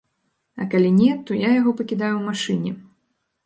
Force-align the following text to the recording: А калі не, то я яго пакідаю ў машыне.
А 0.61 0.65
калі 0.71 0.91
не, 1.01 1.11
то 1.29 1.39
я 1.41 1.53
яго 1.59 1.77
пакідаю 1.77 2.11
ў 2.17 2.21
машыне. 2.33 2.71